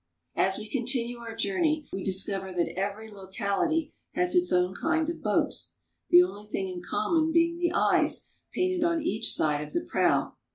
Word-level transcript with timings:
As 0.35 0.57
we 0.57 0.67
continue 0.67 1.19
our 1.19 1.35
journey, 1.35 1.87
we 1.93 2.03
discover 2.03 2.51
that 2.51 2.73
every 2.75 3.07
local 3.07 3.61
ity 3.61 3.93
has 4.15 4.33
its 4.33 4.51
own 4.51 4.73
kind 4.73 5.07
of 5.07 5.21
boats, 5.21 5.77
the 6.09 6.23
only 6.23 6.47
thing 6.47 6.67
in. 6.69 6.81
common 6.81 7.31
being 7.31 7.59
the 7.59 7.71
eyes 7.73 8.31
painted 8.51 8.83
on 8.83 9.03
each 9.03 9.31
side 9.31 9.61
of 9.61 9.73
the 9.73 9.81
prow. 9.87 10.37